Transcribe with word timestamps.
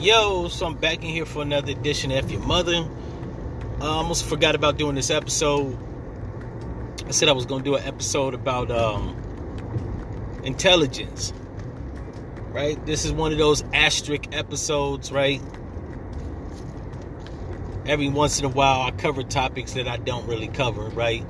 Yo, 0.00 0.46
so 0.46 0.64
I'm 0.64 0.76
back 0.76 0.98
in 0.98 1.10
here 1.10 1.26
for 1.26 1.42
another 1.42 1.72
edition 1.72 2.12
of 2.12 2.30
Your 2.30 2.40
Mother. 2.40 2.88
I 3.80 3.84
uh, 3.84 3.88
almost 3.88 4.26
forgot 4.26 4.54
about 4.54 4.78
doing 4.78 4.94
this 4.94 5.10
episode. 5.10 5.76
I 7.04 7.10
said 7.10 7.28
I 7.28 7.32
was 7.32 7.46
going 7.46 7.64
to 7.64 7.70
do 7.70 7.74
an 7.74 7.82
episode 7.82 8.32
about 8.32 8.70
um, 8.70 9.16
intelligence, 10.44 11.32
right? 12.50 12.84
This 12.86 13.04
is 13.04 13.10
one 13.10 13.32
of 13.32 13.38
those 13.38 13.64
asterisk 13.74 14.26
episodes, 14.30 15.10
right? 15.10 15.42
Every 17.84 18.08
once 18.08 18.38
in 18.38 18.44
a 18.44 18.50
while, 18.50 18.82
I 18.82 18.92
cover 18.92 19.24
topics 19.24 19.72
that 19.72 19.88
I 19.88 19.96
don't 19.96 20.28
really 20.28 20.46
cover, 20.46 20.90
right? 20.90 21.26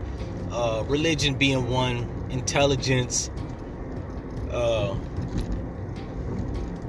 Uh, 0.52 0.84
religion 0.88 1.36
being 1.36 1.70
one, 1.70 2.06
intelligence, 2.28 3.30
uh, 4.50 4.94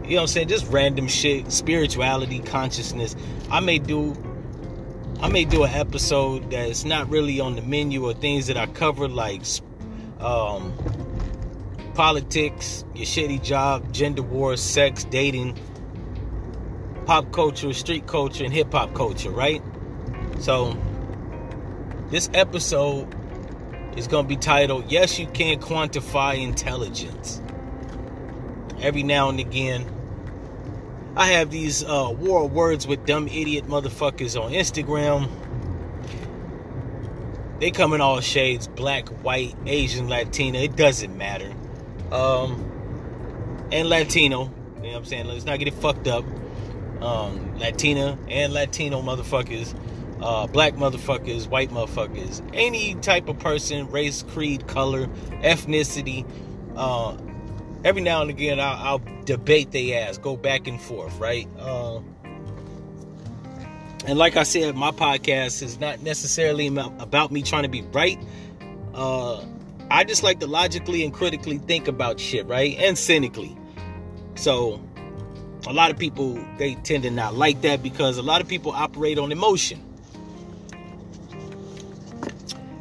you 0.09 0.15
know 0.15 0.21
what 0.21 0.29
I'm 0.31 0.33
saying? 0.33 0.47
Just 0.47 0.65
random 0.71 1.07
shit, 1.07 1.51
spirituality, 1.51 2.39
consciousness. 2.39 3.15
I 3.51 3.59
may 3.59 3.77
do 3.77 4.15
I 5.21 5.27
may 5.27 5.45
do 5.45 5.63
an 5.63 5.71
episode 5.71 6.49
that's 6.49 6.83
not 6.83 7.09
really 7.09 7.39
on 7.39 7.55
the 7.55 7.61
menu 7.61 8.05
or 8.05 8.13
things 8.13 8.47
that 8.47 8.57
I 8.57 8.65
cover 8.65 9.07
like 9.07 9.43
um, 10.19 10.73
politics, 11.93 12.85
your 12.95 13.05
shitty 13.05 13.43
job, 13.43 13.91
gender 13.93 14.23
wars, 14.23 14.61
sex, 14.61 15.03
dating, 15.03 15.59
pop 17.05 17.31
culture, 17.31 17.71
street 17.73 18.07
culture, 18.07 18.43
and 18.43 18.51
hip 18.51 18.71
hop 18.71 18.95
culture, 18.95 19.29
right? 19.29 19.61
So 20.39 20.75
this 22.09 22.31
episode 22.33 23.13
is 23.95 24.07
going 24.07 24.25
to 24.25 24.29
be 24.29 24.37
titled 24.37 24.89
Yes, 24.89 25.19
You 25.19 25.27
Can 25.27 25.59
Quantify 25.59 26.41
Intelligence. 26.41 27.41
Every 28.81 29.03
now 29.03 29.29
and 29.29 29.39
again, 29.39 29.85
I 31.15 31.27
have 31.27 31.51
these 31.51 31.83
uh, 31.83 32.13
war 32.17 32.47
words 32.47 32.87
with 32.87 33.05
dumb 33.05 33.27
idiot 33.27 33.67
motherfuckers 33.67 34.41
on 34.41 34.51
Instagram. 34.51 35.29
They 37.59 37.71
come 37.71 37.93
in 37.93 37.99
all 38.01 38.21
shades 38.21 38.67
black, 38.67 39.09
white, 39.23 39.55
Asian, 39.65 40.07
Latina. 40.07 40.59
It 40.59 40.75
doesn't 40.75 41.17
matter. 41.17 41.53
Um, 42.11 43.67
and 43.71 43.89
Latino. 43.89 44.53
You 44.77 44.83
know 44.83 44.89
what 44.89 44.95
I'm 44.97 45.05
saying? 45.05 45.25
Let's 45.27 45.45
not 45.45 45.59
get 45.59 45.67
it 45.67 45.73
fucked 45.73 46.07
up. 46.07 46.23
Um, 47.01 47.57
Latina 47.57 48.17
and 48.29 48.53
Latino 48.53 49.01
motherfuckers. 49.01 49.75
Uh, 50.21 50.47
black 50.47 50.73
motherfuckers, 50.73 51.47
white 51.47 51.69
motherfuckers, 51.69 52.41
any 52.53 52.93
type 52.95 53.29
of 53.29 53.39
person, 53.39 53.89
race, 53.89 54.23
creed, 54.23 54.67
color, 54.67 55.07
ethnicity, 55.41 56.25
uh, 56.75 57.15
every 57.83 58.01
now 58.01 58.21
and 58.21 58.29
again 58.29 58.59
I'll, 58.59 58.77
I'll 58.87 59.01
debate 59.25 59.71
they 59.71 59.95
ass, 59.95 60.17
go 60.17 60.35
back 60.35 60.67
and 60.67 60.79
forth, 60.81 61.17
right? 61.19 61.47
Uh, 61.57 61.99
and 64.05 64.17
like 64.17 64.37
I 64.37 64.43
said, 64.43 64.75
my 64.75 64.91
podcast 64.91 65.61
is 65.61 65.79
not 65.79 66.01
necessarily 66.01 66.67
about 66.67 67.31
me 67.31 67.43
trying 67.43 67.63
to 67.63 67.69
be 67.69 67.81
right. 67.81 68.17
Uh, 68.93 69.43
I 69.91 70.03
just 70.03 70.23
like 70.23 70.39
to 70.39 70.47
logically 70.47 71.03
and 71.03 71.13
critically 71.13 71.57
think 71.57 71.87
about 71.87 72.19
shit, 72.19 72.45
right? 72.47 72.77
And 72.79 72.97
cynically. 72.97 73.55
So, 74.35 74.81
a 75.67 75.73
lot 75.73 75.91
of 75.91 75.97
people 75.97 76.43
they 76.57 76.75
tend 76.75 77.03
to 77.03 77.11
not 77.11 77.35
like 77.35 77.61
that 77.61 77.83
because 77.83 78.17
a 78.17 78.21
lot 78.21 78.41
of 78.41 78.47
people 78.47 78.71
operate 78.71 79.19
on 79.19 79.31
emotion. 79.31 79.83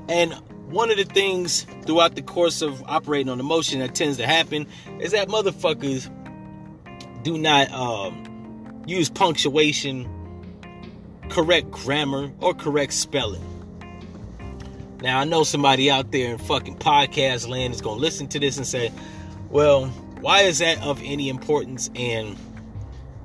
And 0.08 0.32
one 0.70 0.90
of 0.90 0.96
the 0.96 1.04
things 1.04 1.66
throughout 1.88 2.16
the 2.16 2.20
course 2.20 2.60
of 2.60 2.82
operating 2.82 3.30
on 3.30 3.40
emotion 3.40 3.78
that 3.78 3.94
tends 3.94 4.18
to 4.18 4.26
happen 4.26 4.66
is 5.00 5.12
that 5.12 5.26
motherfuckers 5.28 6.06
do 7.22 7.38
not 7.38 7.72
um, 7.72 8.82
use 8.86 9.08
punctuation, 9.08 10.06
correct 11.30 11.70
grammar, 11.70 12.30
or 12.40 12.52
correct 12.52 12.92
spelling. 12.92 13.42
Now, 15.00 15.20
I 15.20 15.24
know 15.24 15.44
somebody 15.44 15.90
out 15.90 16.12
there 16.12 16.32
in 16.32 16.36
fucking 16.36 16.76
podcast 16.76 17.48
land 17.48 17.72
is 17.72 17.80
going 17.80 17.96
to 17.96 18.02
listen 18.02 18.28
to 18.28 18.38
this 18.38 18.58
and 18.58 18.66
say, 18.66 18.92
well, 19.48 19.86
why 20.20 20.42
is 20.42 20.58
that 20.58 20.82
of 20.82 21.00
any 21.02 21.30
importance? 21.30 21.88
And 21.94 22.36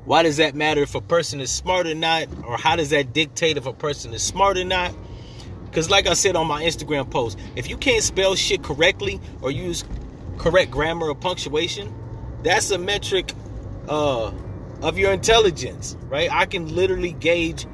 why 0.06 0.24
does 0.24 0.38
that 0.38 0.56
matter 0.56 0.84
if 0.84 0.96
a 0.96 1.02
person 1.02 1.42
is 1.42 1.52
smart 1.52 1.86
or 1.86 1.96
not? 1.96 2.30
Or 2.46 2.56
how 2.56 2.78
does 2.78 2.92
that 2.92 3.12
dictate 3.12 3.58
if 3.58 3.66
a 3.66 3.74
person 3.74 4.14
is 4.14 4.24
smart 4.24 4.58
or 4.58 4.64
not? 4.64 4.96
Because, 5.74 5.90
like 5.90 6.06
I 6.06 6.14
said 6.14 6.36
on 6.36 6.46
my 6.46 6.62
Instagram 6.62 7.10
post, 7.10 7.40
if 7.56 7.68
you 7.68 7.78
can't 7.78 8.04
spell 8.04 8.36
shit 8.36 8.62
correctly 8.62 9.20
or 9.42 9.50
use 9.50 9.84
correct 10.38 10.70
grammar 10.70 11.08
or 11.08 11.16
punctuation, 11.16 11.92
that's 12.44 12.70
a 12.70 12.78
metric 12.78 13.34
uh, 13.90 14.32
of 14.84 15.00
your 15.00 15.12
intelligence, 15.12 15.98
right? 16.10 16.32
I 16.32 16.46
can 16.46 16.76
literally 16.76 17.14
gauge 17.14 17.66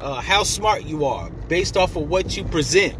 uh, 0.00 0.22
how 0.22 0.44
smart 0.44 0.84
you 0.84 1.04
are 1.04 1.28
based 1.28 1.76
off 1.76 1.94
of 1.94 2.08
what 2.08 2.34
you 2.38 2.44
present. 2.44 2.96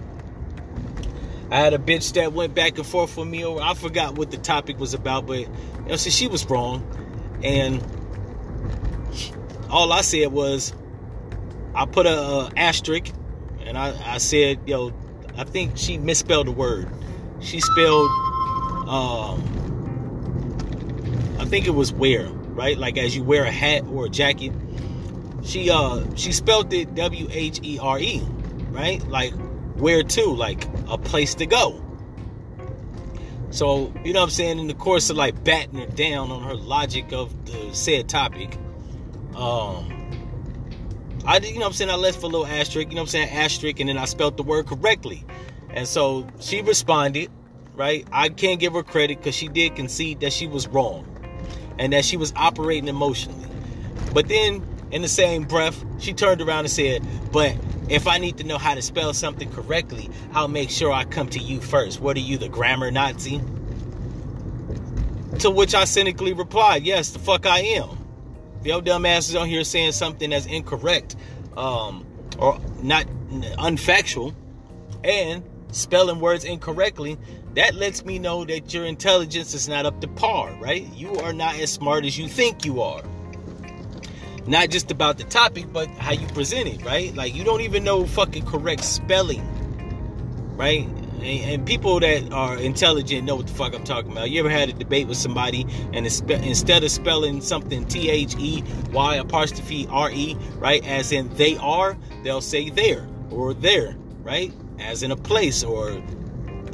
I 1.51 1.57
had 1.57 1.73
a 1.73 1.79
bitch 1.79 2.13
that 2.13 2.35
went 2.35 2.55
back 2.55 2.77
and 2.77 2.87
forth 2.87 3.17
with 3.17 3.29
me 3.29 3.43
over. 3.43 3.63
I 3.63 3.73
forgot 3.73 4.19
what 4.19 4.31
the 4.31 4.37
topic 4.37 4.79
was 4.79 4.93
about, 4.93 5.27
but 5.27 5.39
you 5.39 5.49
know, 5.89 5.97
so 5.97 6.11
she 6.11 6.29
was 6.29 6.45
wrong, 6.45 6.87
and 7.43 7.83
all 9.71 9.95
I 9.95 10.03
said 10.03 10.31
was 10.31 10.75
I 11.75 11.87
put 11.87 12.05
a, 12.05 12.21
a 12.21 12.51
asterisk 12.55 13.15
and 13.67 13.77
I, 13.77 14.15
I 14.15 14.19
said, 14.19 14.61
yo, 14.67 14.93
I 15.37 15.45
think 15.45 15.77
she 15.77 15.99
misspelled 15.99 16.47
the 16.47 16.53
word. 16.53 16.89
She 17.41 17.61
spelled, 17.61 18.11
um, 18.89 19.43
I 21.39 21.45
think 21.45 21.67
it 21.67 21.75
was 21.75 21.93
wear, 21.93 22.29
right? 22.29 22.79
Like 22.79 22.97
as 22.97 23.15
you 23.15 23.23
wear 23.23 23.45
a 23.45 23.51
hat 23.51 23.85
or 23.91 24.07
a 24.07 24.09
jacket. 24.09 24.53
She 25.43 25.71
uh 25.71 26.03
she 26.17 26.33
spelled 26.33 26.73
it 26.73 26.95
W 26.97 27.29
H 27.31 27.61
E 27.63 27.79
R 27.81 28.01
E, 28.01 28.21
right? 28.71 29.07
Like 29.07 29.33
where 29.77 30.03
to, 30.03 30.25
like 30.25 30.67
a 30.89 30.99
place 30.99 31.35
to 31.37 31.47
go. 31.47 31.83
So, 33.51 33.93
you 34.05 34.13
know 34.13 34.21
what 34.21 34.25
I'm 34.25 34.31
saying? 34.31 34.59
In 34.59 34.67
the 34.67 34.75
course 34.75 35.09
of 35.09 35.17
like 35.17 35.45
batting 35.45 35.79
it 35.79 35.95
down 35.95 36.31
on 36.31 36.43
her 36.43 36.55
logic 36.55 37.13
of 37.13 37.47
the 37.47 37.73
said 37.75 38.09
topic, 38.09 38.59
um, 39.37 40.06
I 41.27 41.41
did, 41.41 41.53
you 41.53 41.59
know 41.59 41.67
I'm 41.67 41.73
saying? 41.73 41.91
I 41.91 41.97
left 41.97 42.21
for 42.21 42.27
a 42.27 42.29
little 42.29 42.47
asterisk, 42.47 42.89
you 42.89 42.95
know 42.95 43.01
I'm 43.01 43.09
saying? 43.09 43.31
Asterisk, 43.31 43.81
and 43.81 43.89
then 43.89 43.99
I 43.99 44.05
spelled 44.05 44.37
the 44.37 44.45
word 44.45 44.69
correctly. 44.69 45.25
And 45.71 45.89
so 45.89 46.25
she 46.39 46.63
responded, 46.63 47.33
right? 47.75 48.07
I 48.13 48.29
can't 48.29 48.61
give 48.61 48.75
her 48.75 48.85
credit 48.85 49.19
because 49.19 49.35
she 49.35 49.49
did 49.49 49.75
concede 49.75 50.21
that 50.21 50.33
she 50.33 50.47
was 50.47 50.69
wrong 50.69 51.05
and 51.81 51.93
that 51.93 52.05
she 52.05 52.17
was 52.17 52.33
operating 52.37 52.89
emotionally. 52.89 53.49
But 54.15 54.29
then, 54.29 54.65
in 54.93 55.03
the 55.03 55.09
same 55.09 55.43
breath, 55.43 55.85
she 55.99 56.15
turned 56.15 56.41
around 56.41 56.61
and 56.61 56.71
said, 56.71 57.05
But 57.33 57.57
if 57.89 58.07
I 58.07 58.19
need 58.19 58.39
to 58.39 58.45
know 58.45 58.57
how 58.57 58.77
to 58.77 58.83
spell 58.83 59.13
something 59.13 59.51
correctly, 59.51 60.09
I'll 60.33 60.47
make 60.47 60.71
sure 60.71 60.93
I 60.93 61.05
come 61.05 61.29
to 61.31 61.41
you 61.41 61.61
first. 61.61 62.01
What 62.01 62.17
are 62.17 62.21
you, 62.21 62.39
the 62.39 62.49
grammar 62.49 62.93
Nazi? 62.93 63.39
To 65.41 65.51
which 65.51 65.75
I 65.75 65.87
cynically 65.87 66.35
replied, 66.35 66.85
Yes, 66.85 67.11
the 67.11 67.19
fuck 67.19 67.47
I 67.47 67.59
am 67.59 68.06
your 68.67 68.83
dumb 68.83 69.07
is 69.07 69.35
on 69.35 69.49
here 69.49 69.65
saying 69.65 69.93
something 69.93 70.31
that's 70.31 70.47
incorrect 70.47 71.17
um, 71.57 72.05
or 72.39 72.59
not 72.83 73.07
unfactual 73.59 74.35
and 75.05 75.43
spelling 75.71 76.21
words 76.21 76.45
incorrectly, 76.45 77.19
that 77.55 77.75
lets 77.75 78.05
me 78.05 78.19
know 78.19 78.45
that 78.45 78.73
your 78.75 78.85
intelligence 78.85 79.55
is 79.55 79.69
not 79.69 79.87
up 79.87 80.01
to 80.01 80.09
par, 80.09 80.53
right? 80.61 80.87
You 80.95 81.17
are 81.21 81.33
not 81.33 81.57
as 81.57 81.73
smart 81.73 82.05
as 82.05 82.19
you 82.19 82.29
think 82.29 82.65
you 82.65 82.83
are. 82.83 83.03
Not 84.47 84.71
just 84.71 84.91
about 84.91 85.19
the 85.19 85.25
topic, 85.25 85.73
but 85.73 85.89
how 85.89 86.13
you 86.13 86.27
present 86.29 86.69
it, 86.69 86.85
right? 86.85 87.15
Like 87.15 87.35
you 87.35 87.45
don't 87.45 87.63
even 87.63 87.83
know 87.83 88.07
fucking 88.07 88.47
correct 88.47 88.85
spelling, 88.85 89.45
right? 90.57 90.89
And, 91.23 91.67
people 91.67 92.01
that 92.01 92.33
are 92.33 92.57
intelligent 92.57 93.25
know 93.25 93.37
what 93.37 93.47
the 93.47 93.53
fuck 93.55 93.75
I'm 93.75 93.85
talking 93.85 94.13
about. 94.13 94.31
You 94.31 94.41
ever 94.41 94.51
had 94.51 94.69
a 94.69 94.73
debate 94.73 95.09
with 95.09 95.17
somebody 95.17 95.67
and 95.93 96.07
instead 96.07 96.85
of 96.85 96.91
spelling 96.91 97.41
something 97.41 97.87
T 97.87 98.09
H 98.09 98.35
E 98.39 98.63
Y 98.93 99.17
apostrophe 99.17 99.87
R 99.91 100.11
E, 100.11 100.37
right, 100.59 100.87
as 100.87 101.13
in 101.13 101.29
they 101.37 101.57
are, 101.57 101.97
they'll 102.23 102.41
say 102.41 102.71
there 102.71 103.07
or 103.31 103.55
there, 103.55 103.97
right, 104.23 104.53
as 104.79 105.03
in 105.03 105.11
a 105.11 105.17
place 105.17 105.65
or 105.65 105.91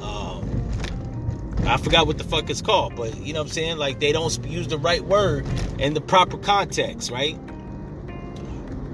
um, 0.00 0.48
I 1.64 1.76
forgot 1.76 2.06
what 2.06 2.18
the 2.18 2.24
fuck 2.24 2.50
it's 2.50 2.62
called, 2.62 2.96
but 2.96 3.16
you 3.18 3.32
know 3.32 3.40
what 3.40 3.46
I'm 3.46 3.52
saying? 3.52 3.78
Like 3.78 4.00
they 4.00 4.12
don't 4.12 4.44
use 4.46 4.68
the 4.68 4.78
right 4.78 5.02
word 5.02 5.46
in 5.78 5.94
the 5.94 6.00
proper 6.00 6.36
context, 6.36 7.10
right? 7.10 7.38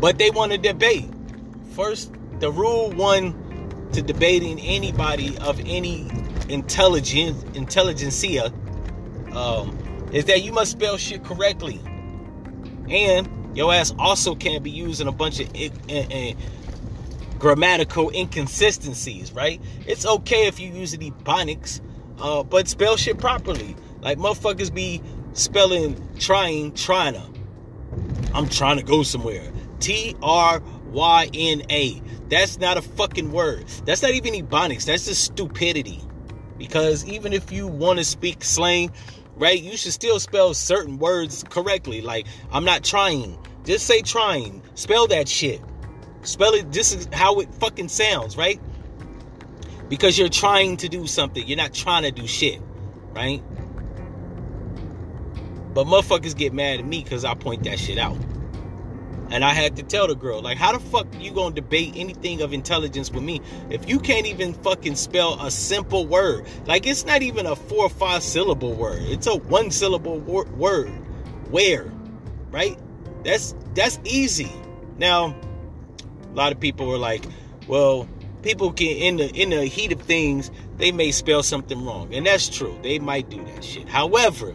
But 0.01 0.19
they 0.19 0.31
want 0.31 0.53
to 0.53 0.59
debate. 0.59 1.11
First, 1.73 2.13
the 2.41 2.53
rule 2.53 2.91
one 2.93 3.35
to 3.93 4.03
debating 4.03 4.61
anybody 4.61 5.37
of 5.39 5.61
any 5.61 6.11
intelligent 6.49 7.57
intelligentsia 7.57 8.53
um, 9.33 9.77
is 10.13 10.25
that 10.27 10.43
you 10.43 10.53
must 10.53 10.73
spell 10.73 10.97
shit 10.97 11.25
correctly, 11.25 11.81
and 12.89 13.57
your 13.57 13.73
ass 13.73 13.95
also 13.99 14.35
can't 14.35 14.63
be 14.63 14.71
using 14.71 15.09
a 15.09 15.13
bunch 15.13 15.41
of 15.41 15.49
grammatical 17.39 18.11
inconsistencies. 18.11 19.33
Right? 19.33 19.61
It's 19.87 20.07
okay 20.07 20.47
if 20.47 20.61
you 20.61 20.71
use 20.73 20.93
the 20.93 21.11
ebonics, 21.11 21.81
uh, 22.21 22.43
but 22.43 22.69
spell 22.69 22.97
shit 22.97 23.19
properly. 23.19 23.77
Like 24.01 24.19
motherfuckers 24.19 24.73
be 24.73 25.03
spelling 25.33 25.97
trying, 26.19 26.73
to. 26.73 27.23
I'm 28.35 28.49
trying 28.49 28.77
to 28.77 28.85
go 28.85 29.03
somewhere. 29.03 29.51
T 29.81 30.15
R 30.23 30.63
Y 30.91 31.31
N 31.35 31.63
A. 31.71 32.03
That's 32.29 32.59
not 32.59 32.77
a 32.77 32.83
fucking 32.83 33.33
word. 33.33 33.67
That's 33.85 34.03
not 34.03 34.13
even 34.13 34.35
Ebonics. 34.35 34.85
That's 34.85 35.07
just 35.07 35.25
stupidity. 35.25 36.03
Because 36.59 37.07
even 37.07 37.33
if 37.33 37.53
you 37.53 37.67
want 37.67 37.99
to 37.99 38.05
speak 38.05 38.43
slang, 38.43 38.93
right, 39.37 39.61
you 39.61 39.77
should 39.77 39.93
still 39.93 40.19
spell 40.21 40.53
certain 40.55 40.99
words 40.99 41.45
correctly. 41.49 42.01
Like, 42.01 42.27
I'm 42.51 42.65
not 42.65 42.85
trying. 42.85 43.39
Just 43.65 43.87
say 43.87 44.03
trying. 44.03 44.63
Spell 44.75 45.07
that 45.09 45.29
shit. 45.29 45.63
Spell 46.23 46.53
it. 46.55 46.73
This 46.73 46.95
is 46.95 47.09
how 47.13 47.41
it 47.41 47.55
fucking 47.55 47.89
sounds, 47.89 48.37
right? 48.37 48.61
Because 49.89 50.19
you're 50.19 50.29
trying 50.29 50.77
to 50.79 50.89
do 50.89 51.07
something. 51.07 51.47
You're 51.47 51.57
not 51.57 51.73
trying 51.73 52.03
to 52.03 52.11
do 52.11 52.27
shit, 52.27 52.61
right? 53.15 53.43
But 55.73 55.87
motherfuckers 55.87 56.37
get 56.37 56.53
mad 56.53 56.81
at 56.81 56.85
me 56.85 57.03
because 57.03 57.25
I 57.25 57.35
point 57.35 57.65
that 57.65 57.79
shit 57.79 57.99
out. 57.99 58.17
And 59.31 59.45
I 59.45 59.53
had 59.53 59.77
to 59.77 59.83
tell 59.83 60.07
the 60.07 60.15
girl, 60.15 60.41
like, 60.41 60.57
how 60.57 60.73
the 60.73 60.79
fuck 60.79 61.07
you 61.19 61.31
gonna 61.33 61.55
debate 61.55 61.93
anything 61.97 62.41
of 62.41 62.53
intelligence 62.53 63.11
with 63.11 63.23
me 63.23 63.41
if 63.71 63.89
you 63.89 63.99
can't 63.99 64.27
even 64.27 64.55
fucking 64.55 64.97
spell 64.97 65.39
a 65.41 65.51
simple 65.51 66.07
word? 66.07 66.47
Like, 66.67 66.87
it's 66.87 67.05
not 67.05 67.23
even 67.23 67.47
a 67.47 67.55
four 67.55 67.85
or 67.85 67.91
five 67.91 68.23
syllable 68.23 68.73
word. 68.73 69.03
It's 69.03 69.27
a 69.27 69.37
one 69.37 69.71
syllable 69.71 70.19
wor- 70.21 70.47
word. 70.57 70.91
Where, 71.51 71.91
right? 72.51 72.79
That's 73.25 73.55
that's 73.75 73.99
easy. 74.05 74.53
Now, 74.99 75.37
a 76.31 76.35
lot 76.35 76.53
of 76.53 76.61
people 76.61 76.91
are 76.93 76.99
like, 76.99 77.25
well, 77.67 78.09
people 78.43 78.73
can 78.73 78.89
in 78.89 79.17
the 79.17 79.29
in 79.31 79.51
the 79.51 79.65
heat 79.65 79.93
of 79.93 80.01
things, 80.03 80.51
they 80.77 80.93
may 80.93 81.11
spell 81.11 81.43
something 81.43 81.85
wrong, 81.85 82.15
and 82.15 82.27
that's 82.27 82.49
true. 82.49 82.79
They 82.83 82.99
might 82.99 83.29
do 83.29 83.45
that 83.45 83.65
shit. 83.65 83.89
However 83.89 84.55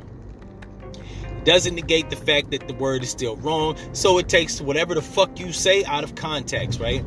doesn't 1.45 1.75
negate 1.75 2.09
the 2.09 2.15
fact 2.15 2.51
that 2.51 2.67
the 2.67 2.73
word 2.73 3.03
is 3.03 3.09
still 3.09 3.35
wrong. 3.37 3.77
So 3.93 4.17
it 4.17 4.29
takes 4.29 4.61
whatever 4.61 4.95
the 4.95 5.01
fuck 5.01 5.39
you 5.39 5.51
say 5.51 5.83
out 5.85 6.03
of 6.03 6.15
context, 6.15 6.79
right? 6.79 7.03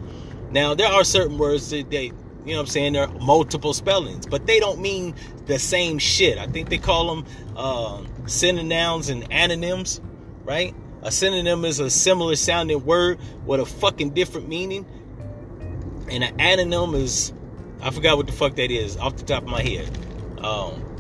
Now, 0.51 0.75
there 0.75 0.89
are 0.89 1.05
certain 1.05 1.39
words 1.39 1.71
that 1.71 1.91
they, 1.91 2.05
you 2.05 2.13
know 2.47 2.55
what 2.55 2.61
I'm 2.61 2.67
saying, 2.67 2.93
there 2.93 3.09
are 3.09 3.19
multiple 3.21 3.75
spellings, 3.75 4.27
but 4.27 4.47
they 4.47 4.61
don't 4.61 4.81
mean 4.81 5.15
the 5.47 5.59
same 5.59 5.99
shit. 5.99 6.39
I 6.39 6.47
think 6.47 6.69
they 6.69 6.79
call 6.79 7.15
them 7.15 7.27
uh, 7.57 8.03
synonyms 8.27 9.09
and 9.09 9.31
antonyms, 9.33 10.01
right? 10.45 10.75
A 11.03 11.11
synonym 11.11 11.65
is 11.65 11.79
a 11.81 11.91
similar 11.91 12.37
sounding 12.37 12.85
word 12.85 13.21
with 13.45 13.61
a 13.61 13.67
fucking 13.67 14.11
different 14.11 14.49
meaning. 14.49 14.87
And 16.11 16.25
an 16.25 16.37
anonym 16.39 16.95
is, 16.95 17.33
I 17.81 17.91
forgot 17.91 18.17
what 18.17 18.27
the 18.27 18.33
fuck 18.33 18.57
that 18.57 18.71
is 18.71 18.97
off 18.97 19.17
the 19.17 19.25
top 19.25 19.43
of 19.43 19.49
my 19.49 19.63
head. 19.63 19.91
Um, 20.39 20.96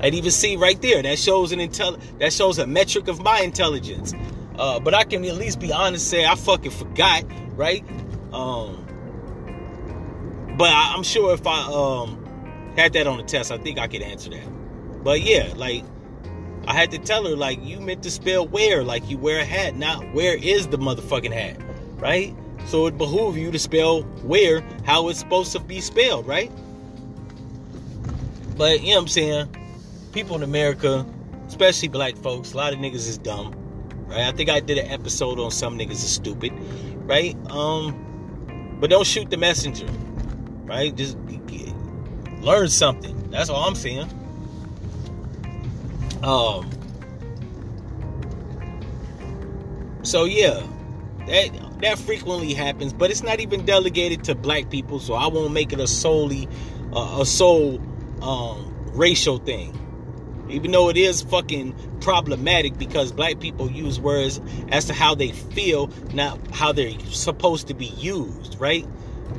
I'd 0.00 0.14
even 0.14 0.30
see 0.30 0.56
right 0.56 0.80
there 0.82 1.02
that 1.02 1.18
shows 1.18 1.52
an 1.52 1.60
intel 1.60 2.00
that 2.18 2.32
shows 2.32 2.58
a 2.58 2.66
metric 2.66 3.08
of 3.08 3.22
my 3.22 3.40
intelligence. 3.40 4.14
Uh, 4.58 4.78
but 4.78 4.94
I 4.94 5.04
can 5.04 5.24
at 5.24 5.34
least 5.34 5.60
be 5.60 5.72
honest, 5.72 6.08
say 6.08 6.24
I 6.24 6.34
fucking 6.34 6.70
forgot, 6.70 7.24
right? 7.56 7.84
Um, 8.32 8.84
but 10.56 10.70
I, 10.70 10.94
am 10.94 11.02
sure 11.02 11.34
if 11.34 11.46
I 11.46 11.62
um 11.62 12.20
had 12.76 12.92
that 12.94 13.06
on 13.06 13.18
the 13.18 13.24
test, 13.24 13.50
I 13.52 13.58
think 13.58 13.78
I 13.78 13.86
could 13.88 14.02
answer 14.02 14.30
that. 14.30 15.04
But 15.04 15.22
yeah, 15.22 15.52
like 15.56 15.84
I 16.66 16.74
had 16.74 16.90
to 16.92 16.98
tell 16.98 17.24
her, 17.26 17.36
like 17.36 17.62
you 17.62 17.80
meant 17.80 18.02
to 18.04 18.10
spell 18.10 18.46
where, 18.46 18.82
like 18.82 19.08
you 19.08 19.18
wear 19.18 19.40
a 19.40 19.44
hat, 19.44 19.76
not 19.76 20.12
where 20.14 20.36
is 20.36 20.68
the 20.68 20.78
motherfucking 20.78 21.32
hat, 21.32 21.60
right? 21.98 22.34
So 22.66 22.86
it 22.86 22.96
behoove 22.96 23.36
you 23.36 23.50
to 23.50 23.58
spell 23.58 24.02
where 24.22 24.62
how 24.84 25.08
it's 25.08 25.18
supposed 25.18 25.52
to 25.52 25.60
be 25.60 25.80
spelled, 25.80 26.26
right? 26.26 26.50
But 28.56 28.82
you 28.82 28.90
know 28.90 28.96
what 28.96 29.02
I'm 29.02 29.08
saying? 29.08 29.56
People 30.14 30.36
in 30.36 30.44
America, 30.44 31.04
especially 31.48 31.88
black 31.88 32.16
folks, 32.16 32.54
a 32.54 32.56
lot 32.56 32.72
of 32.72 32.78
niggas 32.78 33.08
is 33.08 33.18
dumb. 33.18 33.52
Right? 34.06 34.20
I 34.20 34.32
think 34.32 34.48
I 34.48 34.60
did 34.60 34.78
an 34.78 34.90
episode 34.90 35.40
on 35.40 35.50
some 35.50 35.76
niggas 35.76 35.90
is 35.92 36.14
stupid. 36.14 36.52
Right? 37.04 37.36
Um, 37.50 38.78
but 38.80 38.88
don't 38.88 39.06
shoot 39.06 39.28
the 39.28 39.36
messenger. 39.36 39.86
Right? 40.64 40.94
Just 40.94 41.18
learn 42.40 42.68
something. 42.68 43.30
That's 43.30 43.50
all 43.50 43.66
I'm 43.66 43.74
saying. 43.74 44.08
Um 46.22 46.70
so 50.02 50.24
yeah 50.24 50.62
that 51.26 51.48
that 51.80 51.98
frequently 51.98 52.52
happens 52.52 52.92
but 52.92 53.10
it's 53.10 53.22
not 53.22 53.40
even 53.40 53.64
delegated 53.64 54.22
to 54.22 54.34
black 54.34 54.68
people 54.68 55.00
so 55.00 55.14
i 55.14 55.26
won't 55.26 55.52
make 55.52 55.72
it 55.72 55.80
a 55.80 55.86
solely 55.86 56.46
uh, 56.92 57.20
a 57.20 57.26
sole 57.26 57.80
um, 58.20 58.74
racial 58.92 59.38
thing 59.38 59.74
even 60.48 60.70
though 60.70 60.88
it 60.88 60.96
is 60.96 61.22
fucking 61.22 61.74
problematic 62.00 62.78
because 62.78 63.12
black 63.12 63.40
people 63.40 63.70
use 63.70 63.98
words 64.00 64.40
as 64.68 64.86
to 64.86 64.94
how 64.94 65.14
they 65.14 65.32
feel, 65.32 65.90
not 66.12 66.38
how 66.54 66.72
they're 66.72 66.98
supposed 67.10 67.68
to 67.68 67.74
be 67.74 67.86
used, 67.86 68.58
right? 68.60 68.84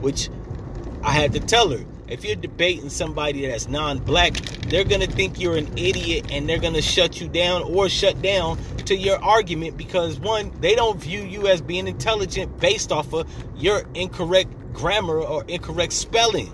Which 0.01 0.29
I 1.03 1.11
had 1.11 1.33
to 1.33 1.39
tell 1.39 1.69
her. 1.69 1.85
If 2.07 2.23
you're 2.23 2.35
debating 2.35 2.89
somebody 2.89 3.47
that's 3.47 3.67
non 3.67 3.97
black, 3.97 4.33
they're 4.69 4.83
gonna 4.83 5.07
think 5.07 5.39
you're 5.39 5.57
an 5.57 5.75
idiot 5.77 6.27
and 6.31 6.47
they're 6.47 6.59
gonna 6.59 6.81
shut 6.81 7.19
you 7.19 7.27
down 7.27 7.63
or 7.63 7.89
shut 7.89 8.21
down 8.21 8.59
to 8.85 8.95
your 8.95 9.23
argument 9.23 9.75
because 9.75 10.19
one, 10.19 10.51
they 10.59 10.75
don't 10.75 10.99
view 11.01 11.23
you 11.23 11.47
as 11.47 11.61
being 11.61 11.87
intelligent 11.87 12.59
based 12.59 12.91
off 12.91 13.11
of 13.13 13.27
your 13.57 13.83
incorrect 13.95 14.51
grammar 14.73 15.19
or 15.19 15.43
incorrect 15.47 15.93
spelling. 15.93 16.51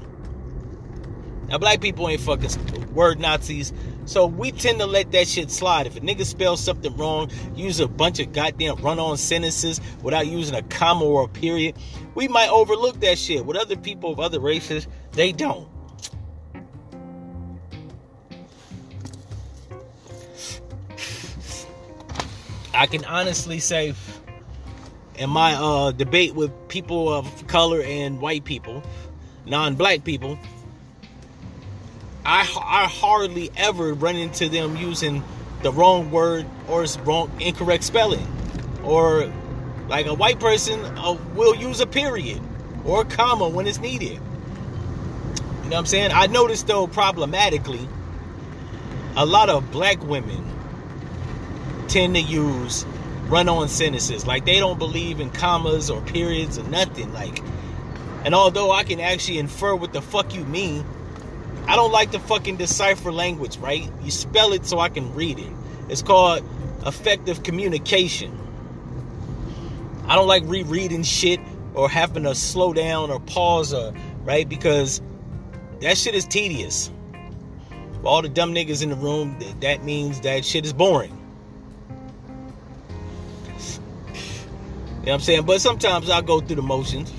Now, 1.50 1.58
black 1.58 1.82
people 1.82 2.08
ain't 2.08 2.22
fucking 2.22 2.94
word 2.94 3.20
Nazis. 3.20 3.74
So 4.06 4.26
we 4.26 4.52
tend 4.52 4.80
to 4.80 4.86
let 4.86 5.12
that 5.12 5.28
shit 5.28 5.52
slide. 5.52 5.88
If 5.88 5.96
a 5.96 6.00
nigga 6.00 6.26
spells 6.26 6.62
something 6.62 6.96
wrong, 6.98 7.30
use 7.56 7.80
a 7.80 7.88
bunch 7.88 8.20
of 8.20 8.34
goddamn 8.34 8.78
run 8.78 9.00
on 9.00 9.18
sentences 9.18 9.80
without 10.02 10.28
using 10.28 10.56
a 10.56 10.64
comma 10.64 11.06
or 11.06 11.24
a 11.24 11.28
period, 11.28 11.76
we 12.16 12.28
might 12.28 12.50
overlook 12.50 13.00
that 13.02 13.18
shit. 13.18 13.46
With 13.46 13.58
other 13.58 13.76
people 13.76 14.12
of 14.12 14.20
other 14.20 14.40
races, 14.40 14.88
they 15.12 15.32
don't. 15.32 15.68
I 22.74 22.88
can 22.88 23.06
honestly 23.06 23.60
say, 23.60 23.94
in 25.16 25.30
my 25.30 25.54
uh, 25.54 25.92
debate 25.92 26.34
with 26.34 26.52
people 26.68 27.14
of 27.14 27.48
color 27.48 27.82
and 27.82 28.20
white 28.20 28.44
people, 28.44 28.82
non 29.46 29.76
black 29.76 30.04
people, 30.04 30.40
I 32.26 32.42
I 32.42 32.88
hardly 32.88 33.52
ever 33.58 33.94
run 33.94 34.16
into 34.16 34.50
them 34.50 34.76
using 34.76 35.24
the 35.64 35.72
wrong 35.72 36.12
word 36.12 36.46
or 36.68 36.86
wrong 37.04 37.32
incorrect 37.40 37.84
spelling, 37.84 38.28
or 38.84 39.32
like 39.88 40.06
a 40.06 40.14
white 40.14 40.40
person 40.40 40.80
uh, 40.98 41.18
will 41.36 41.56
use 41.56 41.80
a 41.80 41.88
period 41.88 42.42
or 42.86 43.02
a 43.02 43.06
comma 43.06 43.50
when 43.50 43.68
it's 43.68 43.80
needed. 43.80 44.14
You 44.14 44.18
know 44.18 45.78
what 45.78 45.78
I'm 45.78 45.86
saying? 45.86 46.12
I 46.14 46.28
noticed 46.28 46.68
though 46.68 46.88
problematically, 46.88 47.88
a 49.16 49.26
lot 49.26 49.50
of 49.50 49.72
black 49.72 50.04
women 50.04 50.46
tend 51.88 52.16
to 52.16 52.22
use 52.22 52.86
run-on 53.28 53.68
sentences 53.68 54.28
like 54.28 54.46
they 54.46 54.60
don't 54.60 54.78
believe 54.78 55.20
in 55.20 55.30
commas 55.30 55.90
or 55.90 56.02
periods 56.02 56.58
or 56.58 56.64
nothing 56.66 57.12
like. 57.14 57.42
And 58.24 58.36
although 58.36 58.72
I 58.72 58.84
can 58.84 59.00
actually 59.00 59.40
infer 59.40 59.76
what 59.76 59.94
the 59.94 60.02
fuck 60.02 60.36
you 60.36 60.44
mean 60.46 60.86
I 61.68 61.76
don't 61.76 61.92
like 61.92 62.12
to 62.12 62.20
fucking 62.20 62.58
decipher 62.58 63.12
language, 63.12 63.58
right? 63.58 63.90
You 64.04 64.12
spell 64.12 64.54
it 64.54 64.66
so 64.66 64.80
I 64.80 64.90
can 64.90 65.14
read 65.14 65.40
it. 65.40 65.52
It's 65.90 66.02
called 66.02 66.44
effective 66.86 67.44
communication. 67.44 68.38
I 70.08 70.16
don't 70.16 70.28
like 70.28 70.44
rereading 70.46 71.04
shit 71.04 71.40
or 71.74 71.90
having 71.90 72.24
to 72.24 72.36
slow 72.36 72.74
down 72.74 73.12
or 73.12 73.20
pause 73.20 73.74
or 73.74 73.94
right 74.24 74.48
because 74.48 75.02
that 75.82 75.98
shit 75.98 76.16
is 76.16 76.26
tedious. 76.26 76.92
For 78.02 78.08
all 78.08 78.22
the 78.22 78.30
dumb 78.30 78.54
niggas 78.54 78.82
in 78.84 78.90
the 78.90 78.96
room, 78.96 79.38
that 79.62 79.84
means 79.84 80.22
that 80.22 80.44
shit 80.44 80.66
is 80.66 80.74
boring. 80.74 81.18
You 85.02 85.08
know 85.08 85.14
what 85.14 85.14
I'm 85.14 85.20
saying? 85.22 85.46
But 85.46 85.62
sometimes 85.62 86.10
I 86.10 86.22
go 86.22 86.42
through 86.42 86.58
the 86.58 86.62
motions 86.62 87.12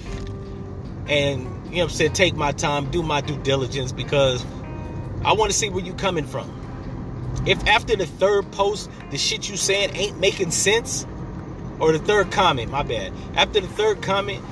and 1.09 1.52
you 1.73 1.79
know 1.79 1.85
what 1.85 1.93
I'm 1.93 1.97
saying, 1.97 2.13
take 2.13 2.35
my 2.35 2.53
time, 2.53 2.91
do 2.91 3.03
my 3.03 3.23
due 3.23 3.39
diligence 3.39 3.93
because 3.93 4.45
I 5.25 5.33
want 5.33 5.51
to 5.51 5.57
see 5.57 5.71
where 5.71 5.83
you 5.83 5.95
coming 5.95 6.27
from. 6.27 6.51
If 7.47 7.67
after 7.67 7.97
the 7.97 8.05
third 8.05 8.53
post, 8.53 8.91
the 9.11 9.17
shit 9.17 9.49
you 9.49 9.57
saying 9.57 9.97
ain't 9.97 10.21
making 10.21 10.51
sense, 10.51 11.07
or 11.81 11.93
the 11.93 11.99
third 11.99 12.31
comment, 12.31 12.71
my 12.71 12.83
bad. 12.83 13.15
After 13.35 13.59
the 13.59 13.69
third 13.69 14.03
comment 14.03 14.45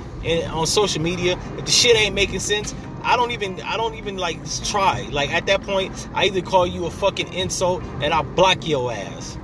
on 0.49 0.65
social 0.65 0.99
media, 0.99 1.37
if 1.59 1.65
the 1.65 1.71
shit 1.71 1.95
ain't 1.95 2.15
making 2.15 2.39
sense, 2.39 2.73
I 3.03 3.17
don't 3.17 3.29
even 3.29 3.61
I 3.61 3.77
don't 3.77 3.93
even 3.95 4.17
like 4.17 4.39
try. 4.63 5.07
Like 5.11 5.31
at 5.31 5.45
that 5.45 5.61
point, 5.61 6.09
I 6.15 6.25
either 6.25 6.41
call 6.41 6.65
you 6.65 6.87
a 6.87 6.91
fucking 6.91 7.33
insult 7.33 7.83
and 8.01 8.15
I 8.15 8.23
block 8.23 8.67
your 8.67 8.91
ass. 8.91 9.37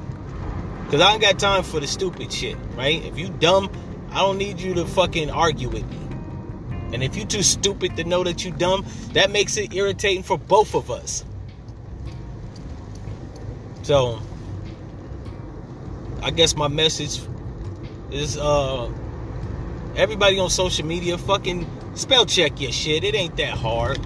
Cause 0.89 0.99
I 0.99 1.11
ain't 1.11 1.21
got 1.21 1.37
time 1.37 1.61
for 1.61 1.79
the 1.79 1.87
stupid 1.87 2.33
shit, 2.33 2.57
right? 2.75 3.05
If 3.05 3.19
you 3.19 3.29
dumb, 3.29 3.69
I 4.09 4.19
don't 4.19 4.39
need 4.39 4.59
you 4.59 4.73
to 4.75 4.85
fucking 4.85 5.29
argue 5.29 5.69
with 5.69 5.87
me. 5.87 6.06
And 6.93 7.03
if 7.03 7.15
you're 7.15 7.27
too 7.27 7.43
stupid 7.43 7.97
to 7.97 8.03
know 8.03 8.23
that 8.23 8.43
you're 8.43 8.55
dumb, 8.55 8.85
that 9.13 9.31
makes 9.31 9.57
it 9.57 9.73
irritating 9.73 10.23
for 10.23 10.37
both 10.37 10.73
of 10.73 10.89
us. 10.89 11.25
So, 13.83 14.21
I 16.21 16.31
guess 16.31 16.55
my 16.55 16.67
message 16.67 17.21
is 18.11 18.37
uh 18.37 18.91
everybody 19.95 20.39
on 20.39 20.49
social 20.49 20.85
media 20.85 21.17
fucking 21.17 21.69
spell 21.95 22.25
check 22.25 22.59
your 22.59 22.71
shit. 22.71 23.03
It 23.03 23.15
ain't 23.15 23.37
that 23.37 23.53
hard. 23.53 23.99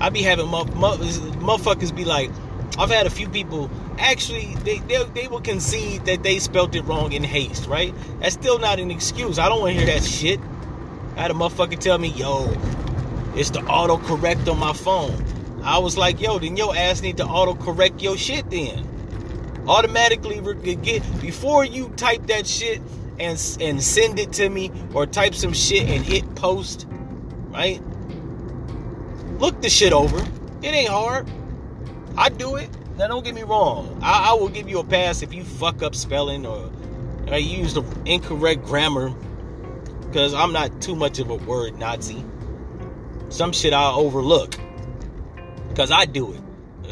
I 0.00 0.10
be 0.10 0.22
having 0.22 0.46
motherfuckers 0.46 1.94
be 1.94 2.04
like, 2.04 2.30
I've 2.78 2.90
had 2.90 3.06
a 3.06 3.10
few 3.10 3.28
people 3.28 3.70
actually 3.98 4.54
they, 4.56 4.78
they 4.80 5.02
they 5.14 5.28
will 5.28 5.40
concede 5.40 6.04
that 6.04 6.22
they 6.22 6.38
spelt 6.38 6.74
it 6.74 6.82
wrong 6.82 7.12
in 7.12 7.24
haste, 7.24 7.66
right? 7.66 7.94
That's 8.20 8.34
still 8.34 8.58
not 8.58 8.78
an 8.78 8.90
excuse. 8.90 9.38
I 9.38 9.48
don't 9.48 9.60
want 9.60 9.74
to 9.74 9.84
hear 9.84 9.94
that 9.94 10.04
shit. 10.04 10.40
I 11.16 11.22
had 11.22 11.30
a 11.30 11.34
motherfucker 11.34 11.78
tell 11.78 11.98
me, 11.98 12.08
yo, 12.08 12.44
it's 13.34 13.50
the 13.50 13.60
autocorrect 13.60 14.50
on 14.50 14.58
my 14.58 14.72
phone. 14.74 15.24
I 15.62 15.78
was 15.78 15.96
like, 15.96 16.20
yo, 16.20 16.38
then 16.38 16.56
your 16.56 16.76
ass 16.76 17.00
need 17.00 17.16
to 17.16 17.24
autocorrect 17.24 18.02
your 18.02 18.16
shit 18.16 18.48
then. 18.50 18.86
Automatically 19.66 20.40
get 20.76 21.20
before 21.20 21.64
you 21.64 21.88
type 21.96 22.26
that 22.28 22.46
shit 22.46 22.80
and 23.18 23.40
and 23.60 23.82
send 23.82 24.18
it 24.18 24.32
to 24.34 24.48
me 24.48 24.70
or 24.94 25.06
type 25.06 25.34
some 25.34 25.52
shit 25.52 25.88
and 25.88 26.04
hit 26.04 26.34
post, 26.36 26.86
right? 27.48 27.82
Look 29.38 29.60
the 29.62 29.68
shit 29.68 29.92
over. 29.92 30.18
It 30.62 30.68
ain't 30.68 30.88
hard. 30.88 31.28
I 32.16 32.28
do 32.28 32.56
it. 32.56 32.68
Now 32.96 33.08
don't 33.08 33.24
get 33.24 33.34
me 33.34 33.42
wrong. 33.42 33.98
I, 34.02 34.30
I 34.30 34.34
will 34.34 34.48
give 34.48 34.68
you 34.68 34.78
a 34.78 34.84
pass 34.84 35.22
if 35.22 35.34
you 35.34 35.44
fuck 35.44 35.82
up 35.82 35.94
spelling 35.94 36.46
or, 36.46 36.70
or 37.26 37.38
use 37.38 37.74
the 37.74 37.82
incorrect 38.04 38.64
grammar. 38.64 39.14
Because 40.08 40.34
I'm 40.34 40.52
not 40.52 40.80
too 40.80 40.94
much 40.94 41.18
of 41.18 41.30
a 41.30 41.34
word 41.34 41.78
Nazi. 41.78 42.24
Some 43.28 43.52
shit 43.52 43.72
I'll 43.72 43.98
overlook. 44.00 44.54
Because 45.68 45.90
I 45.90 46.04
do 46.06 46.32
it. 46.32 46.40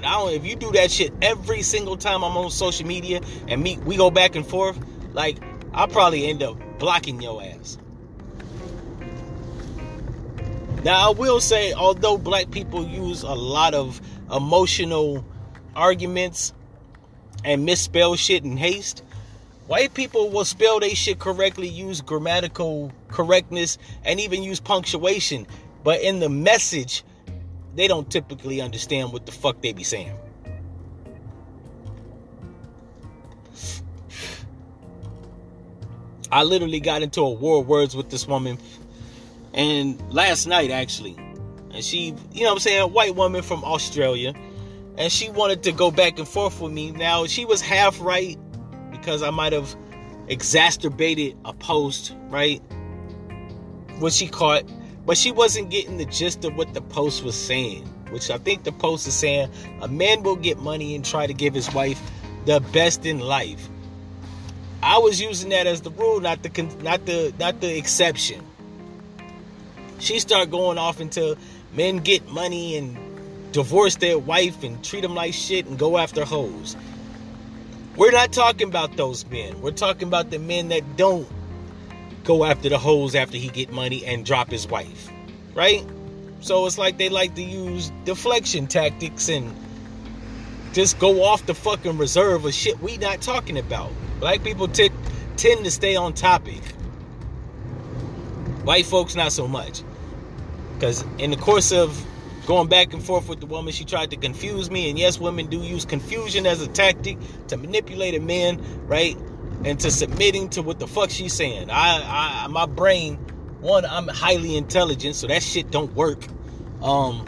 I 0.04 0.30
if 0.32 0.44
you 0.44 0.56
do 0.56 0.70
that 0.72 0.90
shit 0.90 1.12
every 1.22 1.62
single 1.62 1.96
time 1.96 2.22
I'm 2.22 2.36
on 2.36 2.50
social 2.50 2.86
media 2.86 3.20
and 3.48 3.62
we 3.62 3.96
go 3.96 4.10
back 4.10 4.36
and 4.36 4.46
forth, 4.46 4.78
like 5.12 5.38
I'll 5.72 5.88
probably 5.88 6.26
end 6.26 6.42
up 6.42 6.56
blocking 6.78 7.20
your 7.22 7.42
ass. 7.42 7.78
Now, 10.84 11.08
I 11.08 11.14
will 11.14 11.40
say, 11.40 11.72
although 11.72 12.18
black 12.18 12.50
people 12.50 12.86
use 12.86 13.22
a 13.22 13.32
lot 13.32 13.72
of 13.72 14.02
emotional 14.30 15.24
arguments 15.74 16.52
and 17.42 17.64
misspell 17.64 18.16
shit 18.16 18.44
in 18.44 18.58
haste, 18.58 19.02
white 19.66 19.94
people 19.94 20.30
will 20.30 20.44
spell 20.44 20.80
their 20.80 20.90
shit 20.90 21.18
correctly, 21.18 21.68
use 21.68 22.00
grammatical 22.00 22.92
correctness, 23.08 23.78
and 24.04 24.20
even 24.20 24.42
use 24.42 24.60
punctuation. 24.60 25.46
But 25.82 26.00
in 26.00 26.20
the 26.20 26.28
message, 26.28 27.04
they 27.74 27.88
don't 27.88 28.10
typically 28.10 28.60
understand 28.60 29.12
what 29.12 29.26
the 29.26 29.32
fuck 29.32 29.60
they 29.60 29.72
be 29.72 29.84
saying. 29.84 30.16
I 36.32 36.42
literally 36.42 36.80
got 36.80 37.02
into 37.02 37.20
a 37.20 37.30
war 37.30 37.60
of 37.60 37.68
words 37.68 37.94
with 37.94 38.10
this 38.10 38.26
woman 38.26 38.58
and 39.54 40.02
last 40.12 40.48
night, 40.48 40.72
actually, 40.72 41.16
and 41.72 41.82
she, 41.82 42.12
you 42.32 42.42
know 42.42 42.52
I'm 42.52 42.58
saying, 42.58 42.92
white 42.92 43.14
woman 43.14 43.42
from 43.42 43.64
Australia, 43.64 44.34
and 44.98 45.12
she 45.12 45.30
wanted 45.30 45.62
to 45.62 45.72
go 45.72 45.92
back 45.92 46.18
and 46.18 46.26
forth 46.26 46.60
with 46.60 46.72
me. 46.72 46.90
Now, 46.90 47.26
she 47.26 47.44
was 47.44 47.60
half 47.60 48.00
right 48.00 48.36
because 49.04 49.22
I 49.22 49.30
might 49.30 49.52
have 49.52 49.76
exacerbated 50.28 51.36
a 51.44 51.52
post, 51.52 52.14
right? 52.28 52.62
What 53.98 54.12
she 54.12 54.26
caught, 54.26 54.64
but 55.04 55.18
she 55.18 55.30
wasn't 55.30 55.70
getting 55.70 55.98
the 55.98 56.06
gist 56.06 56.44
of 56.44 56.56
what 56.56 56.72
the 56.72 56.80
post 56.80 57.22
was 57.22 57.34
saying, 57.34 57.84
which 58.10 58.30
I 58.30 58.38
think 58.38 58.64
the 58.64 58.72
post 58.72 59.06
is 59.06 59.14
saying 59.14 59.50
a 59.82 59.88
man 59.88 60.22
will 60.22 60.36
get 60.36 60.58
money 60.58 60.94
and 60.94 61.04
try 61.04 61.26
to 61.26 61.34
give 61.34 61.54
his 61.54 61.72
wife 61.74 62.00
the 62.46 62.60
best 62.72 63.04
in 63.04 63.20
life. 63.20 63.68
I 64.82 64.98
was 64.98 65.20
using 65.20 65.50
that 65.50 65.66
as 65.66 65.82
the 65.82 65.90
rule, 65.90 66.20
not 66.20 66.42
the 66.42 66.62
not 66.82 67.04
the 67.06 67.32
not 67.38 67.60
the 67.60 67.76
exception 67.76 68.42
she 69.98 70.18
start 70.18 70.50
going 70.50 70.78
off 70.78 71.00
into 71.00 71.36
men 71.72 71.98
get 71.98 72.28
money 72.28 72.76
and 72.76 73.52
divorce 73.52 73.96
their 73.96 74.18
wife 74.18 74.62
and 74.62 74.82
treat 74.84 75.00
them 75.00 75.14
like 75.14 75.32
shit 75.32 75.66
and 75.66 75.78
go 75.78 75.96
after 75.96 76.24
hoes. 76.24 76.76
We're 77.96 78.10
not 78.10 78.32
talking 78.32 78.66
about 78.66 78.96
those 78.96 79.24
men. 79.26 79.60
We're 79.60 79.70
talking 79.70 80.08
about 80.08 80.30
the 80.30 80.40
men 80.40 80.68
that 80.68 80.96
don't 80.96 81.28
go 82.24 82.44
after 82.44 82.68
the 82.68 82.78
hoes 82.78 83.14
after 83.14 83.36
he 83.36 83.48
get 83.48 83.70
money 83.70 84.04
and 84.04 84.26
drop 84.26 84.50
his 84.50 84.66
wife. 84.66 85.08
Right? 85.54 85.86
So 86.40 86.66
it's 86.66 86.76
like 86.76 86.98
they 86.98 87.08
like 87.08 87.36
to 87.36 87.42
use 87.42 87.92
deflection 88.04 88.66
tactics 88.66 89.28
and 89.28 89.54
just 90.72 90.98
go 90.98 91.22
off 91.22 91.46
the 91.46 91.54
fucking 91.54 91.96
reserve 91.96 92.44
of 92.44 92.52
shit 92.52 92.80
we 92.80 92.96
not 92.98 93.22
talking 93.22 93.58
about. 93.58 93.92
Black 94.18 94.42
people 94.42 94.66
t- 94.66 94.90
tend 95.36 95.64
to 95.64 95.70
stay 95.70 95.94
on 95.94 96.14
topic. 96.14 96.62
White 98.64 98.86
folks 98.86 99.14
not 99.14 99.30
so 99.30 99.46
much. 99.46 99.82
Because 100.74 101.04
in 101.18 101.30
the 101.30 101.36
course 101.36 101.70
of 101.70 102.04
going 102.46 102.68
back 102.68 102.92
and 102.92 103.02
forth 103.02 103.28
with 103.28 103.40
the 103.40 103.46
woman, 103.46 103.72
she 103.72 103.84
tried 103.84 104.10
to 104.10 104.16
confuse 104.16 104.70
me. 104.70 104.90
And 104.90 104.98
yes, 104.98 105.18
women 105.18 105.46
do 105.46 105.62
use 105.62 105.84
confusion 105.84 106.46
as 106.46 106.60
a 106.62 106.68
tactic 106.68 107.18
to 107.48 107.56
manipulate 107.56 108.14
a 108.14 108.20
man, 108.20 108.60
right? 108.86 109.16
And 109.64 109.78
to 109.80 109.90
submitting 109.90 110.50
to 110.50 110.62
what 110.62 110.78
the 110.78 110.86
fuck 110.86 111.10
she's 111.10 111.32
saying. 111.32 111.70
I, 111.70 112.44
I 112.44 112.46
my 112.48 112.66
brain, 112.66 113.16
one, 113.60 113.84
I'm 113.84 114.08
highly 114.08 114.56
intelligent, 114.56 115.16
so 115.16 115.26
that 115.26 115.42
shit 115.42 115.70
don't 115.70 115.94
work. 115.94 116.22
Um, 116.82 117.26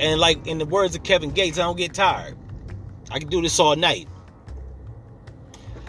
and 0.00 0.20
like 0.20 0.46
in 0.46 0.58
the 0.58 0.66
words 0.66 0.94
of 0.94 1.02
Kevin 1.02 1.30
Gates, 1.30 1.58
I 1.58 1.62
don't 1.62 1.76
get 1.76 1.94
tired. 1.94 2.36
I 3.10 3.18
can 3.18 3.28
do 3.28 3.40
this 3.40 3.58
all 3.58 3.74
night. 3.76 4.06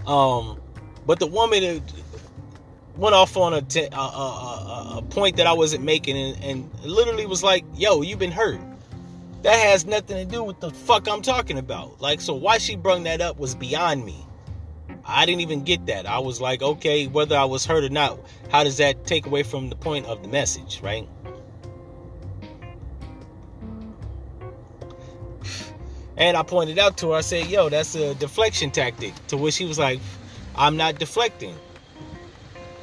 Um, 0.07 0.59
but 1.05 1.19
the 1.19 1.27
woman 1.27 1.83
went 2.95 3.15
off 3.15 3.37
on 3.37 3.53
a, 3.53 3.57
a, 3.57 3.95
a 4.99 5.01
point 5.01 5.37
that 5.37 5.47
I 5.47 5.53
wasn't 5.53 5.83
making 5.83 6.17
and, 6.17 6.43
and 6.43 6.79
literally 6.83 7.25
was 7.25 7.41
like, 7.41 7.63
yo, 7.75 8.01
you've 8.01 8.19
been 8.19 8.31
hurt. 8.31 8.59
That 9.43 9.55
has 9.55 9.85
nothing 9.85 10.17
to 10.17 10.25
do 10.25 10.43
with 10.43 10.59
the 10.59 10.69
fuck 10.69 11.07
I'm 11.07 11.21
talking 11.21 11.57
about. 11.57 12.01
Like, 12.01 12.19
so 12.19 12.33
why 12.33 12.57
she 12.57 12.75
brung 12.75 13.03
that 13.03 13.21
up 13.21 13.39
was 13.39 13.55
beyond 13.55 14.05
me. 14.05 14.25
I 15.05 15.25
didn't 15.25 15.41
even 15.41 15.63
get 15.63 15.85
that. 15.85 16.05
I 16.05 16.19
was 16.19 16.41
like, 16.41 16.61
okay, 16.61 17.07
whether 17.07 17.37
I 17.37 17.45
was 17.45 17.65
hurt 17.65 17.85
or 17.85 17.89
not, 17.89 18.19
how 18.51 18.65
does 18.65 18.77
that 18.77 19.05
take 19.05 19.25
away 19.25 19.43
from 19.43 19.69
the 19.69 19.75
point 19.75 20.05
of 20.05 20.21
the 20.21 20.27
message, 20.27 20.81
right? 20.83 21.07
And 26.17 26.35
I 26.35 26.43
pointed 26.43 26.77
out 26.77 26.97
to 26.97 27.11
her, 27.11 27.15
I 27.15 27.21
said, 27.21 27.47
yo, 27.47 27.69
that's 27.69 27.95
a 27.95 28.13
deflection 28.15 28.71
tactic. 28.71 29.13
To 29.27 29.37
which 29.37 29.53
she 29.53 29.65
was 29.65 29.79
like, 29.79 30.01
I'm 30.55 30.75
not 30.75 30.99
deflecting. 30.99 31.55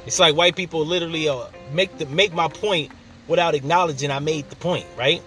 It's 0.07 0.19
like 0.19 0.35
white 0.35 0.55
people 0.55 0.85
literally 0.85 1.27
uh, 1.27 1.47
make 1.73 1.97
the 1.97 2.05
make 2.05 2.33
my 2.33 2.47
point 2.47 2.93
without 3.27 3.55
acknowledging 3.55 4.09
I 4.09 4.19
made 4.19 4.49
the 4.49 4.55
point, 4.55 4.85
right? 4.97 5.21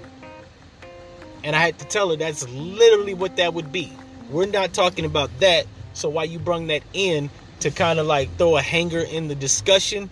And 1.44 1.54
I 1.54 1.60
had 1.60 1.78
to 1.80 1.84
tell 1.84 2.08
her 2.08 2.16
that's 2.16 2.48
literally 2.48 3.12
what 3.12 3.36
that 3.36 3.52
would 3.52 3.70
be. 3.70 3.92
We're 4.30 4.46
not 4.46 4.72
talking 4.72 5.04
about 5.04 5.30
that. 5.40 5.66
So 5.92 6.08
why 6.08 6.24
you 6.24 6.38
brung 6.38 6.68
that 6.68 6.82
in 6.94 7.28
to 7.60 7.70
kind 7.70 7.98
of 7.98 8.06
like 8.06 8.34
throw 8.36 8.56
a 8.56 8.62
hanger 8.62 9.00
in 9.00 9.28
the 9.28 9.34
discussion 9.34 10.08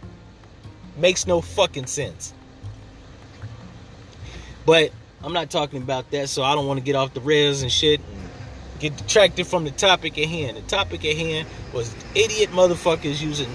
makes 0.99 1.27
no 1.27 1.41
fucking 1.41 1.87
sense. 1.87 2.35
But 4.67 4.93
I'm 5.23 5.33
not 5.33 5.49
talking 5.49 5.81
about 5.81 6.11
that, 6.11 6.29
so 6.29 6.43
I 6.43 6.55
don't 6.55 6.67
want 6.67 6.79
to 6.79 6.85
get 6.85 6.95
off 6.95 7.15
the 7.15 7.21
rails 7.21 7.63
and 7.63 7.73
shit 7.73 8.03
get 8.79 8.97
detracted 8.97 9.47
from 9.47 9.65
the 9.65 9.71
topic 9.71 10.19
at 10.19 10.29
hand. 10.29 10.57
The 10.57 10.63
topic 10.63 11.05
at 11.05 11.17
hand 11.17 11.49
was 11.73 11.95
idiot 12.15 12.51
motherfuckers 12.51 13.21
using 13.21 13.49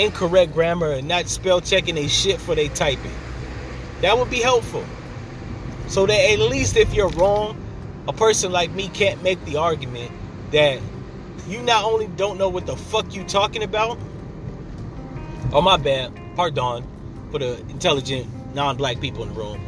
incorrect 0.00 0.52
grammar 0.54 0.92
and 0.92 1.06
not 1.06 1.28
spell 1.28 1.60
checking 1.60 1.96
a 1.98 2.08
shit 2.08 2.40
for 2.40 2.54
they 2.54 2.68
typing. 2.68 3.12
That 4.00 4.16
would 4.18 4.30
be 4.30 4.40
helpful. 4.40 4.84
So 5.88 6.06
that 6.06 6.32
at 6.32 6.38
least 6.38 6.76
if 6.76 6.94
you're 6.94 7.10
wrong, 7.10 7.60
a 8.08 8.12
person 8.12 8.50
like 8.50 8.70
me 8.70 8.88
can't 8.88 9.22
make 9.22 9.44
the 9.44 9.56
argument 9.56 10.10
that 10.52 10.80
you 11.48 11.62
not 11.62 11.84
only 11.84 12.06
don't 12.06 12.38
know 12.38 12.48
what 12.48 12.66
the 12.66 12.76
fuck 12.76 13.14
you 13.14 13.24
talking 13.24 13.62
about. 13.62 13.98
Oh 15.52 15.60
my 15.60 15.76
bad. 15.76 16.12
Pardon 16.36 16.86
for 17.30 17.38
the 17.38 17.58
intelligent 17.68 18.54
non-black 18.54 19.00
people 19.00 19.22
in 19.22 19.34
the 19.34 19.34
room. 19.34 19.60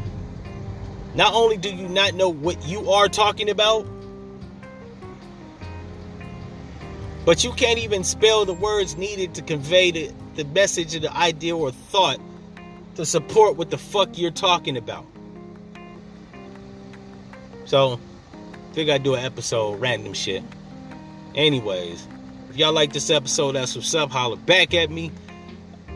Not 1.15 1.35
only 1.35 1.57
do 1.57 1.75
you 1.75 1.89
not 1.89 2.15
know 2.15 2.29
what 2.29 2.67
you 2.67 2.91
are 2.91 3.09
talking 3.09 3.51
about, 3.51 3.87
but 7.25 7.45
you 7.45 7.53
can't 7.53 7.79
even 7.79 8.03
spell 8.03 8.45
the 8.45 8.55
words 8.55 8.97
needed 8.97 9.35
to 9.35 9.43
convey 9.43 9.91
the, 9.91 10.13
the 10.35 10.45
message 10.45 10.95
or 10.97 11.01
the 11.01 11.15
idea 11.15 11.57
or 11.57 11.71
thought 11.71 12.19
to 12.97 13.07
support 13.07 13.57
what 13.57 13.71
the 13.71 13.79
fuck 13.79 14.19
you're 14.19 14.31
talking 14.31 14.77
about. 14.77 15.07
So, 17.65 17.99
figure 18.73 18.95
I'd 18.95 19.03
do 19.03 19.15
an 19.15 19.25
episode, 19.25 19.81
random 19.81 20.13
shit. 20.15 20.43
Anyways, 21.35 22.07
if 22.51 22.57
y'all 22.57 22.73
like 22.73 22.93
this 22.93 23.09
episode, 23.09 23.53
that's 23.53 23.75
what's 23.75 23.95
up. 23.95 24.11
Holler 24.11 24.37
back 24.37 24.75
at 24.75 24.91
me. 24.91 25.11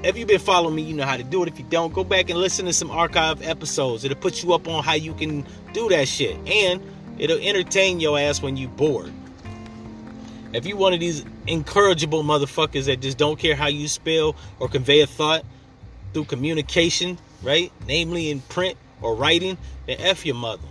If 0.02 0.16
you've 0.16 0.28
been 0.28 0.38
following 0.38 0.74
me, 0.74 0.82
you 0.82 0.94
know 0.94 1.04
how 1.04 1.16
to 1.16 1.24
do 1.24 1.42
it. 1.42 1.48
If 1.48 1.58
you 1.58 1.66
don't, 1.68 1.92
go 1.92 2.04
back 2.04 2.30
and 2.30 2.38
listen 2.38 2.66
to 2.66 2.72
some 2.72 2.90
archive 2.90 3.42
episodes. 3.42 4.04
It'll 4.04 4.16
put 4.16 4.42
you 4.42 4.54
up 4.54 4.68
on 4.68 4.82
how 4.84 4.94
you 4.94 5.14
can 5.14 5.46
do 5.72 5.88
that 5.88 6.06
shit. 6.08 6.36
And 6.46 6.82
it'll 7.18 7.38
entertain 7.38 8.00
your 8.00 8.18
ass 8.18 8.40
when 8.40 8.56
you 8.56 8.68
bored. 8.68 9.12
If 10.56 10.64
you 10.64 10.74
one 10.74 10.94
of 10.94 11.00
these 11.00 11.22
incorrigible 11.46 12.22
motherfuckers 12.22 12.86
that 12.86 13.00
just 13.00 13.18
don't 13.18 13.38
care 13.38 13.54
how 13.54 13.66
you 13.66 13.88
spell 13.88 14.34
or 14.58 14.68
convey 14.68 15.02
a 15.02 15.06
thought 15.06 15.44
through 16.14 16.24
communication, 16.24 17.18
right? 17.42 17.70
Namely 17.86 18.30
in 18.30 18.40
print 18.40 18.78
or 19.02 19.14
writing, 19.14 19.58
then 19.86 19.98
F 20.00 20.24
your 20.24 20.34
mother. 20.34 20.62